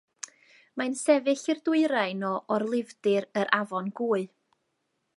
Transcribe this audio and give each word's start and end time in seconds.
Mae'n 0.81 0.95
sefyll 1.01 1.51
i'r 1.55 1.61
dwyrain 1.69 2.27
o 2.31 2.33
orlifdir 2.57 3.31
yr 3.43 3.53
Afon 3.63 3.97
Gwy. 4.01 4.27